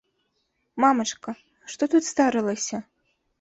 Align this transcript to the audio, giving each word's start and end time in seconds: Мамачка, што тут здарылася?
Мамачка, 0.85 1.33
што 1.75 1.83
тут 1.93 2.03
здарылася? 2.09 2.81